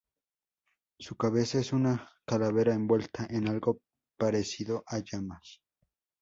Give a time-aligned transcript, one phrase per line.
[0.99, 3.81] Su cabeza es una calavera envuelta en algo
[4.17, 5.61] parecido a llamas.